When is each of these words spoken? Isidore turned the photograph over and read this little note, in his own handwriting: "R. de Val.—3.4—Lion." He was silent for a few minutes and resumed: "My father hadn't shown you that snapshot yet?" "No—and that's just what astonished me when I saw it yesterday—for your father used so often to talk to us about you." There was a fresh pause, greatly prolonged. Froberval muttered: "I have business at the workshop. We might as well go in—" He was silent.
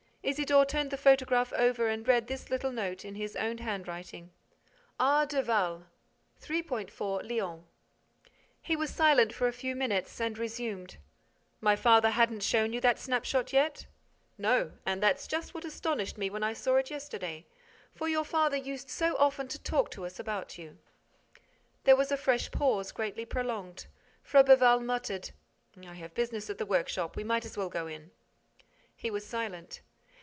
Isidore 0.23 0.67
turned 0.67 0.91
the 0.91 0.97
photograph 0.97 1.51
over 1.53 1.87
and 1.87 2.07
read 2.07 2.27
this 2.27 2.51
little 2.51 2.71
note, 2.71 3.03
in 3.03 3.15
his 3.15 3.35
own 3.35 3.57
handwriting: 3.57 4.31
"R. 4.99 5.25
de 5.25 5.41
Val.—3.4—Lion." 5.41 7.65
He 8.61 8.75
was 8.75 8.91
silent 8.93 9.33
for 9.33 9.47
a 9.47 9.51
few 9.51 9.75
minutes 9.75 10.21
and 10.21 10.37
resumed: 10.37 10.97
"My 11.59 11.75
father 11.75 12.11
hadn't 12.11 12.43
shown 12.43 12.71
you 12.71 12.79
that 12.81 12.99
snapshot 12.99 13.51
yet?" 13.51 13.87
"No—and 14.37 15.01
that's 15.01 15.25
just 15.25 15.55
what 15.55 15.65
astonished 15.65 16.19
me 16.19 16.29
when 16.29 16.43
I 16.43 16.53
saw 16.53 16.75
it 16.75 16.91
yesterday—for 16.91 18.07
your 18.07 18.23
father 18.23 18.57
used 18.57 18.91
so 18.91 19.15
often 19.17 19.47
to 19.47 19.57
talk 19.63 19.89
to 19.91 20.05
us 20.05 20.19
about 20.19 20.55
you." 20.55 20.77
There 21.83 21.95
was 21.97 22.11
a 22.11 22.15
fresh 22.17 22.51
pause, 22.51 22.91
greatly 22.91 23.25
prolonged. 23.25 23.87
Froberval 24.23 24.83
muttered: 24.85 25.31
"I 25.85 25.95
have 25.95 26.13
business 26.13 26.47
at 26.47 26.59
the 26.59 26.65
workshop. 26.67 27.15
We 27.15 27.23
might 27.23 27.43
as 27.43 27.57
well 27.57 27.69
go 27.69 27.87
in—" 27.87 28.11
He 28.95 29.09
was 29.09 29.25
silent. 29.25 29.81